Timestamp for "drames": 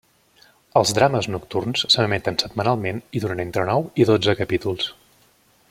0.99-1.27